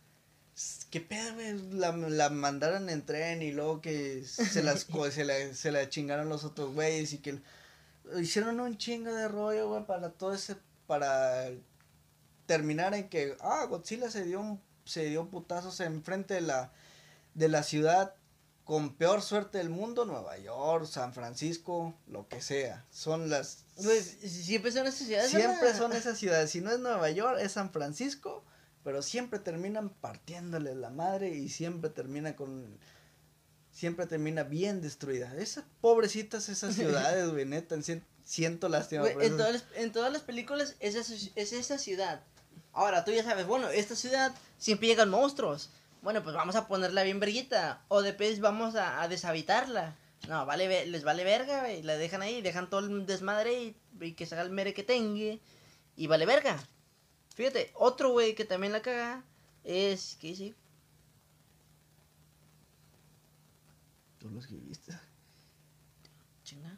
[0.89, 1.57] ¿Qué pedo, güey?
[1.71, 6.29] La, la mandaron en tren y luego que se, las, se, la, se la chingaron
[6.29, 7.39] los otros güeyes y que
[8.19, 11.49] hicieron un chingo de rollo, güey, para todo ese, para
[12.45, 16.71] terminar en que, ah, Godzilla se dio un, se dio putazos enfrente de la,
[17.33, 18.15] de la ciudad
[18.63, 22.85] con peor suerte del mundo, Nueva York, San Francisco, lo que sea.
[22.89, 23.65] Son las...
[23.75, 25.31] Pues, siempre son esas ciudades.
[25.31, 26.51] Siempre son esas ciudades.
[26.51, 28.45] Si no es Nueva York, es San Francisco,
[28.83, 32.77] pero siempre terminan partiéndole la madre y siempre termina con
[33.81, 35.35] siempre termina bien destruida.
[35.37, 37.75] Esas pobrecitas, esas ciudades, güey, neta,
[38.23, 39.09] siento lástima.
[39.09, 40.95] en, todas las, en todas las películas es,
[41.35, 42.21] es esa ciudad.
[42.73, 45.71] Ahora, tú ya sabes, bueno, esta ciudad siempre llegan monstruos.
[46.03, 47.81] Bueno, pues vamos a ponerla bien verguita.
[47.87, 49.95] O después vamos a, deshabitarla.
[50.29, 51.81] No, vale, les vale verga, güey.
[51.81, 55.39] La dejan ahí, dejan todo el desmadre y, que se haga el mere que tenga.
[55.95, 56.55] Y vale verga.
[57.33, 59.23] Fíjate, otro güey que también la caga
[59.63, 60.17] es.
[60.21, 60.53] ¿Qué sí?
[64.21, 64.93] Tú los que viste.
[66.43, 66.77] Chinga.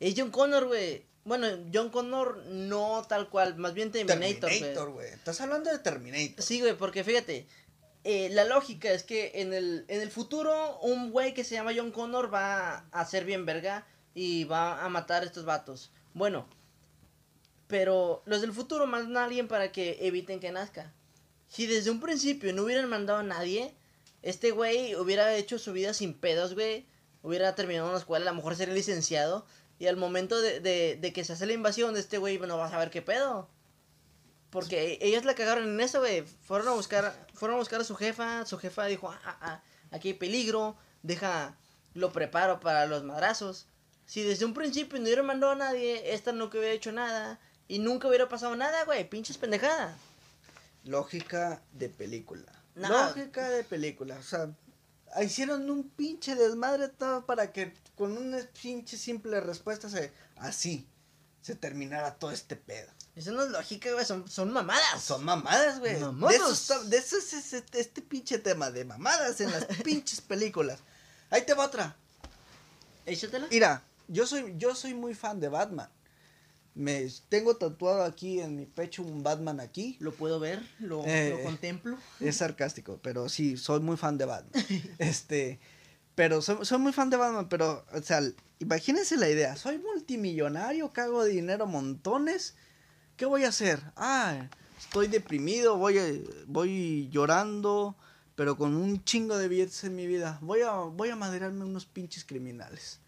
[0.00, 1.04] Es John Connor, güey.
[1.24, 5.08] Bueno, John Connor no tal cual, más bien Terminator, Terminator, güey.
[5.08, 6.42] Estás hablando de Terminator.
[6.42, 7.46] Sí, güey, porque fíjate,
[8.04, 11.72] eh, la lógica es que en el, en el futuro un güey que se llama
[11.76, 15.90] John Connor va a ser bien verga y va a matar a estos vatos.
[16.14, 16.48] Bueno,
[17.66, 20.94] pero los del futuro mandan a alguien para que eviten que nazca.
[21.48, 23.74] Si desde un principio no hubieran mandado a nadie,
[24.22, 26.86] este güey hubiera hecho su vida sin pedos, güey.
[27.22, 29.46] Hubiera terminado la escuela, a lo mejor sería licenciado.
[29.78, 32.68] Y al momento de, de, que se hace la invasión de este güey, no vas
[32.68, 33.48] a saber qué pedo.
[34.50, 36.22] Porque ellos la cagaron en eso, güey.
[36.22, 38.44] Fueron a buscar, fueron a buscar a su jefa.
[38.46, 40.76] Su jefa dijo, ah, ah, ah, aquí hay peligro.
[41.02, 41.56] Deja,
[41.94, 43.66] lo preparo para los madrazos.
[44.06, 47.38] Si desde un principio no hubiera mandado a nadie, esta nunca hubiera hecho nada.
[47.68, 49.08] Y nunca hubiera pasado nada, güey.
[49.08, 49.96] Pinches pendejada.
[50.84, 52.50] Lógica de película.
[52.78, 54.16] Lógica de película.
[54.18, 54.50] O sea,
[55.22, 60.86] hicieron un pinche desmadre todo para que con una pinche simple respuesta se así
[61.48, 62.90] se terminara todo este pedo.
[63.16, 65.02] Eso no es lógica, güey, son, son mamadas.
[65.02, 65.94] Son mamadas, güey.
[65.94, 70.78] De eso, de eso es este, este pinche tema, de mamadas en las pinches películas.
[71.30, 71.96] Ahí te va otra.
[73.06, 73.48] Échatela.
[73.50, 75.88] Mira, yo soy, yo soy muy fan de Batman.
[76.78, 79.96] Me tengo tatuado aquí en mi pecho un Batman aquí.
[79.98, 81.98] Lo puedo ver, lo, eh, contemplo.
[82.20, 84.64] Es sarcástico, pero sí, soy muy fan de Batman.
[84.98, 85.58] este,
[86.14, 88.22] pero soy, soy, muy fan de Batman, pero, o sea,
[88.60, 89.56] imagínense la idea.
[89.56, 92.54] Soy multimillonario, cago de dinero montones.
[93.16, 93.82] ¿Qué voy a hacer?
[93.96, 97.96] Ah, estoy deprimido, voy, voy llorando,
[98.36, 100.38] pero con un chingo de billetes en mi vida.
[100.42, 103.00] Voy a, voy a maderarme unos pinches criminales.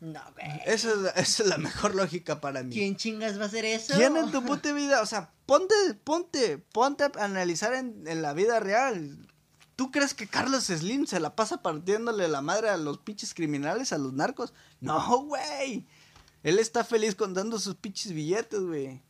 [0.00, 0.46] No, güey.
[0.64, 2.74] Esa es, la, mejor lógica para mí.
[2.74, 3.94] ¿Quién chingas va a hacer eso?
[3.94, 5.02] ¿Quién en tu puta vida?
[5.02, 9.28] O sea, ponte, ponte, ponte a analizar en, la vida real.
[9.76, 13.92] ¿Tú crees que Carlos Slim se la pasa partiéndole la madre a los pinches criminales,
[13.92, 14.54] a los narcos?
[14.80, 15.86] No, güey.
[16.42, 19.02] Él está feliz contando sus pinches billetes, güey.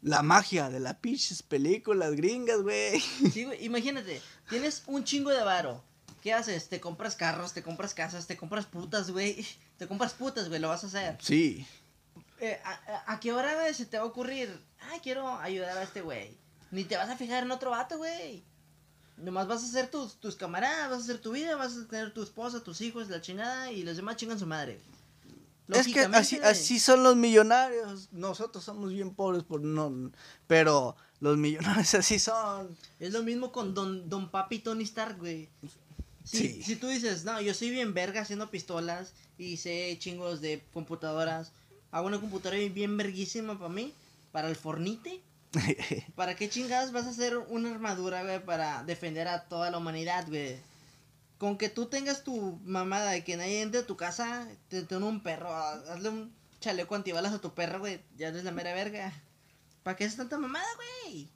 [0.00, 3.00] La magia de las pinches películas gringas, güey.
[3.00, 5.84] Sí, güey, imagínate, tienes un chingo de varo
[6.20, 6.68] ¿Qué haces?
[6.68, 9.46] Te compras carros, te compras casas, te compras putas, güey.
[9.78, 11.16] Te compras putas, güey, lo vas a hacer.
[11.22, 11.66] Sí.
[12.38, 12.60] Eh,
[13.06, 14.62] a, qué hora se te va a ocurrir?
[14.90, 16.36] Ay, quiero ayudar a este güey.
[16.70, 18.44] Ni te vas a fijar en otro vato, güey.
[19.16, 22.12] Nomás vas a hacer tus, tus camaradas, vas a hacer tu vida, vas a tener
[22.12, 24.80] tu esposa, tus hijos, la chingada y los demás chingan su madre.
[25.68, 26.48] Es que así, güey.
[26.48, 28.08] así son los millonarios.
[28.12, 30.10] Nosotros somos bien pobres, por no,
[30.46, 32.76] pero los millonarios así son.
[32.98, 35.48] Es lo mismo con Don, Don Papi Tony Stark, güey.
[36.24, 36.62] Si, Sí.
[36.62, 41.52] si tú dices, no, yo soy bien verga haciendo pistolas y sé chingos de computadoras,
[41.90, 43.94] hago una computadora bien verguísima para mí,
[44.32, 45.20] para el fornite,
[46.14, 50.26] ¿para qué chingadas vas a hacer una armadura, güey, para defender a toda la humanidad,
[50.28, 50.56] güey?
[51.38, 55.06] Con que tú tengas tu mamada de que nadie entre a tu casa, te tiene
[55.06, 58.74] un perro, ha- hazle un chaleco antibalas a tu perro, güey, ya eres la mera
[58.74, 59.12] verga.
[59.82, 60.66] ¿Para qué es tanta mamada,
[61.06, 61.28] güey?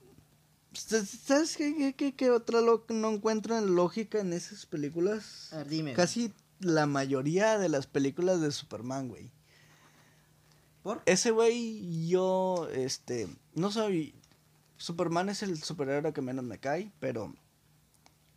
[0.75, 5.53] ¿Sabes qué, qué, qué- otra lo, no encuentro en lógica en esas películas?
[5.53, 5.93] A ver, dime.
[5.95, 9.31] Casi la mayoría de las películas de Superman, güey.
[10.83, 11.03] ¿Por?
[11.07, 14.15] Ese güey, yo, este, no soy...
[14.77, 17.33] Superman es el superhéroe que menos me cae, pero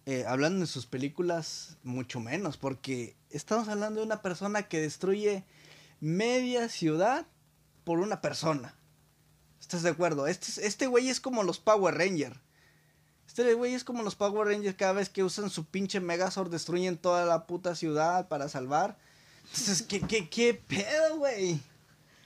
[0.06, 5.43] eh, hablando de sus películas, mucho menos, porque estamos hablando de una persona que destruye
[6.00, 7.26] media ciudad
[7.84, 8.76] por una persona.
[9.67, 10.27] ¿Estás de acuerdo?
[10.27, 12.38] Este, es- este güey es como los Power Rangers.
[13.27, 16.97] Este güey es como los Power Rangers cada vez que usan su pinche Megazord destruyen
[16.97, 18.97] toda la puta ciudad para salvar.
[19.43, 21.60] Entonces, ¿qué, qué, qué pedo, güey?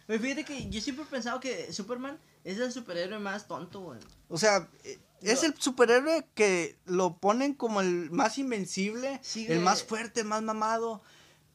[0.08, 4.00] Fíjate que yo siempre he pensado que Superman es el superhéroe más tonto, güey.
[4.30, 9.62] O sea, eh, es el superhéroe que lo ponen como el más invencible, Sí, el
[9.62, 11.02] más fuerte, el más mamado.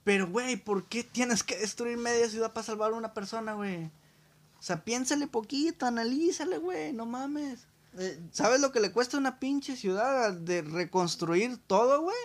[0.05, 3.91] Pero, güey, ¿por qué tienes que destruir media ciudad para salvar a una persona, güey?
[4.67, 7.69] O sea, piénsale poquito, analízale, güey, no mames.
[7.97, 12.17] Eh, ¿Sabes lo que le cuesta a una pinche ciudad de reconstruir todo, güey?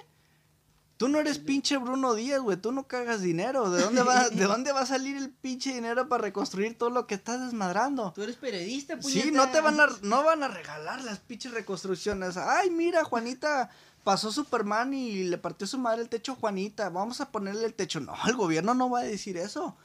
[0.97, 3.69] Tú no eres pinche Bruno Díaz, güey, tú no cagas dinero.
[3.69, 7.06] ¿De dónde va, ¿De dónde va a salir el pinche dinero para reconstruir todo lo
[7.06, 8.12] que estás desmadrando?
[8.15, 9.32] tú eres periodista, Sí, puñeta.
[9.38, 12.38] no te van a, no van a regalar las pinches reconstrucciones.
[12.38, 13.69] Ay, mira, Juanita,
[14.04, 16.89] pasó Superman y le partió su madre el techo a Juanita.
[16.89, 17.99] Vamos a ponerle el techo.
[17.99, 19.77] No, el gobierno no va a decir eso.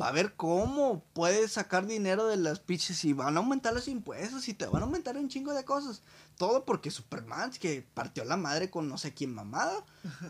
[0.00, 3.88] Va a ver cómo puedes sacar dinero de las pinches y van a aumentar los
[3.88, 6.02] impuestos y te van a aumentar un chingo de cosas.
[6.36, 9.84] Todo porque Superman, que partió la madre con no sé quién mamada,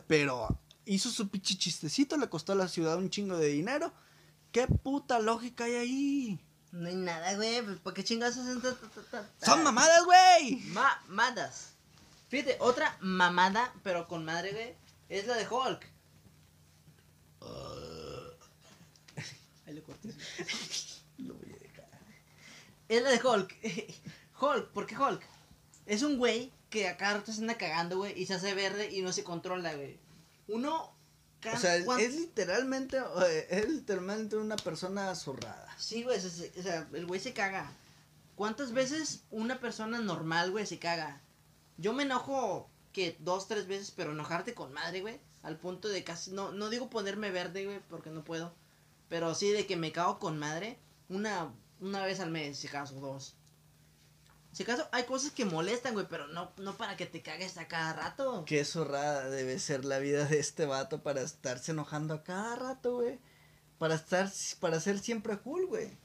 [0.06, 3.92] pero hizo su pinche chistecito, le costó a la ciudad un chingo de dinero.
[4.52, 6.40] ¿Qué puta lógica hay ahí?
[6.72, 7.62] No hay nada, güey.
[7.62, 8.62] Pues, ¿Para qué chingados hacen
[9.42, 10.56] ¡Son mamadas, güey!
[10.66, 11.72] Mamadas.
[12.28, 14.74] Fíjate, otra mamada, pero con madre, güey,
[15.08, 15.86] es la de Hulk.
[19.68, 20.08] Ahí lo corté.
[21.18, 21.88] Lo voy a dejar.
[22.88, 23.56] Es la de Hulk.
[24.40, 25.20] Hulk, ¿por qué Hulk?
[25.84, 28.90] Es un güey que a cada rato se anda cagando, güey, y se hace verde
[28.90, 29.98] y no se controla, güey.
[30.46, 30.94] Uno...
[31.54, 32.98] O sea, es, literalmente,
[33.48, 35.72] es literalmente una persona zurrada.
[35.78, 37.70] Sí, güey, o sea, el güey se caga.
[38.34, 41.20] ¿Cuántas veces una persona normal, güey, se caga?
[41.76, 45.20] Yo me enojo que dos, tres veces, pero enojarte con madre, güey.
[45.44, 48.52] Al punto de casi, no, no digo ponerme verde, güey, porque no puedo.
[49.08, 52.94] Pero sí de que me cago con madre una, una vez al mes, si acaso,
[53.00, 53.36] dos.
[54.52, 57.68] Si acaso, hay cosas que molestan, güey, pero no, no para que te cagues a
[57.68, 58.44] cada rato.
[58.46, 62.96] Qué zurrada debe ser la vida de este vato para estarse enojando a cada rato,
[62.96, 63.18] güey.
[63.78, 65.96] Para estar, para ser siempre cool, güey.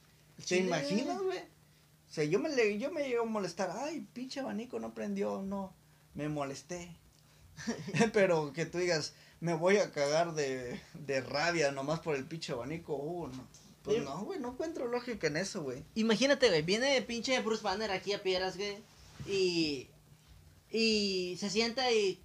[0.46, 1.38] ¿Te imaginas, güey?
[1.38, 3.72] O sea, yo me, yo me llego a molestar.
[3.76, 5.74] Ay, pinche abanico no prendió, no.
[6.14, 6.96] Me molesté.
[8.12, 12.52] Pero que tú digas, me voy a cagar de, de rabia nomás por el pinche
[12.52, 12.96] abanico.
[12.96, 13.64] Uh, no.
[13.84, 15.84] Pues no, güey, no encuentro lógica en eso, güey.
[15.94, 18.78] Imagínate, güey, viene pinche Bruce Banner aquí a Piedras, güey,
[19.26, 19.88] y...
[20.70, 22.18] Y se sienta y...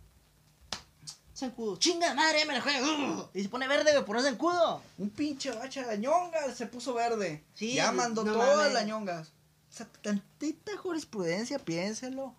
[1.36, 4.82] Zancudo, chinga madre, me enojé, ugh", y se pone verde, güey, por un zancudo.
[4.98, 7.44] Un pinche bacha de ñongas se puso verde.
[7.54, 9.30] Sí, ya mandó no todas las ñongas.
[9.70, 12.36] O sea, tantita jurisprudencia, piénselo.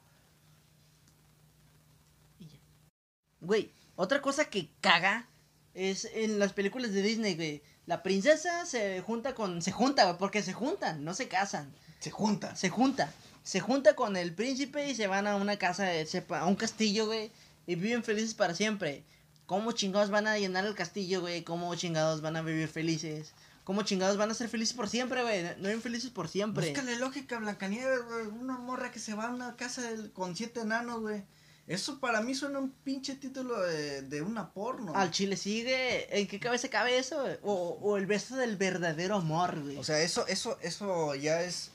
[3.40, 5.26] Güey, otra cosa que caga
[5.74, 7.62] es en las películas de Disney, güey.
[7.86, 9.62] La princesa se junta con...
[9.62, 11.72] Se junta, güey, porque se juntan, no se casan.
[12.00, 12.56] Se juntan.
[12.56, 13.12] Se junta.
[13.42, 17.06] Se junta con el príncipe y se van a una casa, sepa, a un castillo,
[17.06, 17.30] güey.
[17.66, 19.04] Y viven felices para siempre.
[19.46, 21.42] ¿Cómo chingados van a llenar el castillo, güey?
[21.42, 23.32] ¿Cómo chingados van a vivir felices?
[23.64, 25.42] ¿Cómo chingados van a ser felices por siempre, güey?
[25.56, 26.68] No viven felices por siempre.
[26.70, 28.26] Búscale lógica, Blancanieves, güey.
[28.26, 31.22] Una morra que se va a una casa del- con siete enanos, güey.
[31.70, 34.92] Eso para mí suena un pinche título de, de una porno.
[34.92, 36.18] Al chile sigue.
[36.18, 37.24] ¿En qué cabeza cabe eso?
[37.42, 39.76] O, o el beso del verdadero amor, güey.
[39.76, 41.70] O sea, eso, eso, eso ya es,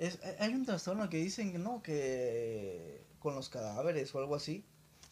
[0.00, 0.18] es.
[0.40, 4.64] Hay un trastorno que dicen no, que con los cadáveres o algo así.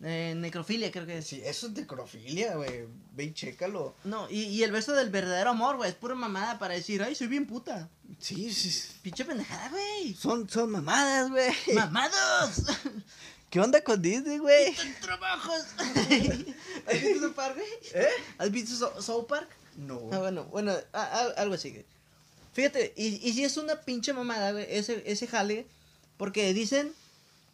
[0.03, 1.27] Eh, necrofilia, creo que es.
[1.29, 2.89] Sí, eso es necrofilia, güey.
[3.13, 3.95] Ve y chécalo.
[4.03, 5.91] No, y, y el beso del verdadero amor, güey.
[5.91, 7.89] Es pura mamada para decir, ay, soy bien puta.
[8.19, 8.73] Sí, sí.
[8.73, 8.89] sí.
[9.03, 10.15] Pinche pendejada, güey.
[10.15, 11.53] Son, son mamadas, güey.
[11.77, 12.65] ¡Mamados!
[13.51, 14.75] ¿Qué onda con Disney, güey?
[15.01, 15.63] ¡Trabajos!
[16.87, 17.69] ¿Has visto South Park, güey?
[18.05, 18.09] ¿Eh?
[18.39, 19.49] ¿Has visto So- South Park?
[19.77, 20.01] No.
[20.13, 21.71] Ah, bueno, bueno, a- a- algo así.
[21.71, 21.85] güey.
[22.53, 25.67] Fíjate, y, y si es una pinche mamada, güey, ese, ese jale,
[26.17, 26.93] porque dicen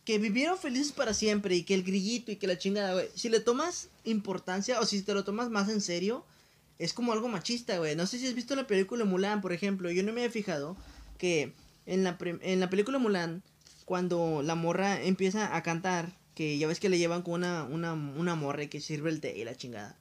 [0.05, 3.09] que vivieron felices para siempre y que el grillito y que la chingada, güey.
[3.15, 6.25] Si le tomas importancia o si te lo tomas más en serio,
[6.79, 7.95] es como algo machista, güey.
[7.97, 9.91] No sé si has visto la película Mulan, por ejemplo.
[9.91, 10.77] Yo no me había fijado
[11.19, 11.53] que
[11.87, 13.43] en la, en la película Mulan,
[13.85, 17.93] cuando la morra empieza a cantar, que ya ves que le llevan con una, una,
[17.93, 19.99] una morra que sirve el té y la chingada.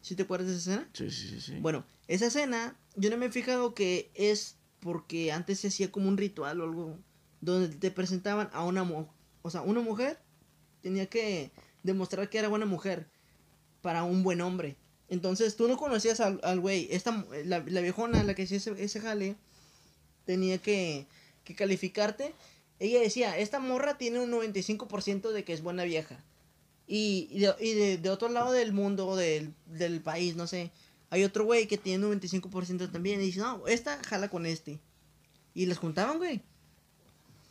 [0.00, 0.88] ¿Sí te acuerdas de esa escena?
[0.92, 1.58] Sí, sí, sí.
[1.60, 6.08] Bueno, esa escena, yo no me he fijado que es porque antes se hacía como
[6.08, 6.98] un ritual o algo
[7.40, 9.08] donde te presentaban a una mujer,
[9.42, 10.18] o sea, una mujer
[10.82, 11.50] tenía que
[11.82, 13.06] demostrar que era buena mujer
[13.82, 14.76] para un buen hombre.
[15.08, 18.72] Entonces tú no conocías al al güey, esta la, la viejona, la que hacía ese,
[18.82, 19.36] ese jale,
[20.24, 21.06] tenía que,
[21.44, 22.34] que calificarte.
[22.80, 26.22] Ella decía, esta morra tiene un 95% de que es buena vieja.
[26.86, 30.70] Y, de otro lado del mundo, del, del país, no sé,
[31.10, 33.20] hay otro güey que tiene un 95% también.
[33.20, 34.78] Y dice, no, esta jala con este.
[35.54, 36.42] Y les juntaban, güey.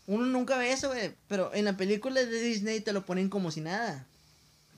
[0.06, 1.14] Uno nunca ve eso, güey.
[1.28, 4.06] Pero en la película de Disney te lo ponen como si nada.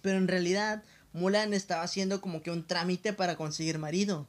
[0.01, 0.83] Pero en realidad,
[1.13, 4.27] Mulan estaba haciendo como que un trámite para conseguir marido.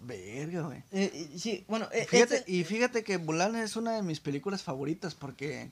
[0.00, 0.78] Verga, güey.
[0.92, 4.20] Eh, eh, sí, bueno, eh, Fíjate, este- y fíjate que Mulan es una de mis
[4.20, 5.70] películas favoritas porque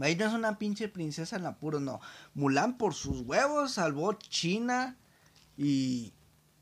[0.00, 2.00] ahí no es una pinche princesa en apuros, no.
[2.34, 4.96] Mulan por sus huevos salvó China
[5.56, 6.12] y,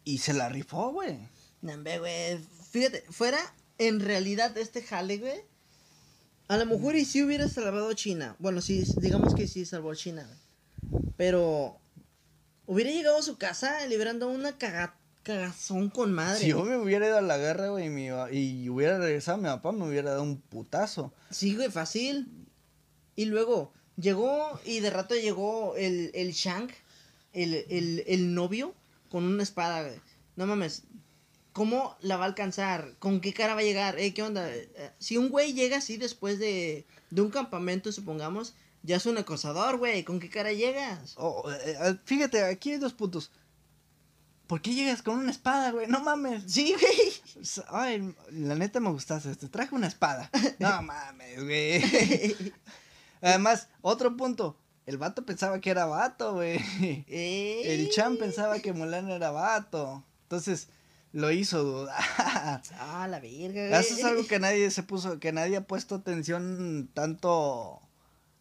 [0.05, 1.19] y se la rifó, güey.
[1.63, 2.39] No, hombre, güey.
[2.71, 3.39] Fíjate, fuera
[3.79, 5.41] en realidad este jale, güey.
[6.49, 8.37] A lo mejor y si hubiera salvado China.
[8.39, 11.03] Bueno, sí, digamos que sí salvó China, güey.
[11.17, 11.79] Pero
[12.67, 16.39] hubiera llegado a su casa liberando una caga- cagazón con madre.
[16.39, 19.45] Si yo me hubiera ido a la guerra, güey, y, mi y hubiera regresado, mi
[19.45, 21.13] papá me hubiera dado un putazo.
[21.31, 22.29] Sí, güey, fácil.
[23.17, 26.73] Y luego llegó y de rato llegó el, el Shank,
[27.33, 28.75] el, el, el novio,
[29.11, 30.01] con una espada, güey.
[30.37, 30.83] No mames.
[31.53, 32.95] ¿Cómo la va a alcanzar?
[32.99, 33.99] ¿Con qué cara va a llegar?
[33.99, 34.53] Eh, ¿Qué onda?
[34.53, 39.19] Eh, Si un güey llega así después de, de un campamento, supongamos, ya es un
[39.19, 40.03] acosador, güey.
[40.03, 41.15] ¿Con qué cara llegas?
[41.17, 43.31] Oh, eh, eh, fíjate, aquí hay dos puntos.
[44.47, 45.87] ¿Por qué llegas con una espada, güey?
[45.87, 46.43] No mames.
[46.47, 47.45] Sí, güey.
[47.69, 49.35] Ay, la neta me gustaste.
[49.37, 50.31] Te traje una espada.
[50.59, 52.53] No mames, güey.
[53.23, 54.57] Además, otro punto.
[54.87, 56.59] El vato pensaba que era vato, güey.
[57.09, 60.05] Eh, El Chan pensaba que Mulan era vato.
[60.25, 60.69] Entonces,
[61.13, 62.03] lo hizo dudar.
[62.79, 63.81] Ah, la verga, güey.
[63.81, 67.81] Eso es algo que nadie se puso, que nadie ha puesto atención tanto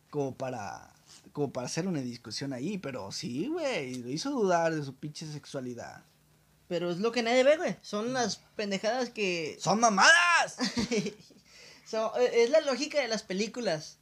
[0.09, 0.93] como para
[1.31, 5.25] como para hacer una discusión ahí, pero sí, güey, lo hizo dudar de su pinche
[5.31, 6.03] sexualidad.
[6.67, 7.77] Pero es lo que nadie ve, güey.
[7.81, 10.57] Son las pendejadas que ¡Son mamadas!
[11.85, 13.99] So, eh, es la lógica de las películas.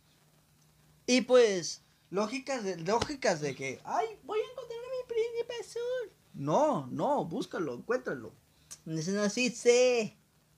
[1.08, 6.12] Y pues, Lógicas de, lógicas de que, ay, voy a encontrar a mi príncipe azul.
[6.34, 8.34] no, no, búscalo, encuéntralo.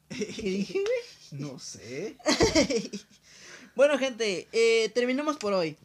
[0.10, 1.42] ¿Qué dije, güey?
[1.42, 2.18] No sé.
[3.76, 5.76] Bueno, gente, eh, terminamos por hoy.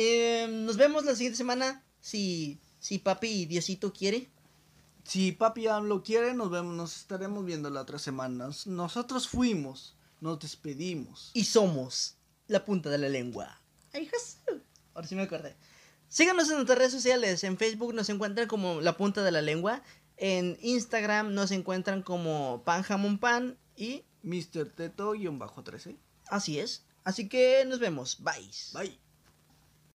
[0.00, 1.82] Eh, nos vemos la siguiente semana.
[2.00, 4.30] Si, si papi y Diosito quiere.
[5.02, 8.48] Si papi lo quiere, nos vemos, nos estaremos viendo la otra semana.
[8.66, 11.32] Nosotros fuimos, nos despedimos.
[11.34, 12.14] Y somos
[12.46, 13.60] la punta de la lengua.
[13.92, 14.08] Ay.
[14.94, 15.56] Ahora sí me acordé.
[16.06, 17.42] Síganos en nuestras redes sociales.
[17.42, 19.82] En Facebook nos encuentran como la punta de la lengua.
[20.16, 23.58] En Instagram nos encuentran como pan jamón pan.
[23.74, 24.70] Y Mr.
[24.76, 25.96] Teto-13.
[26.28, 26.86] así es.
[27.02, 28.22] Así que nos vemos.
[28.22, 28.48] Bye.
[28.74, 29.07] Bye.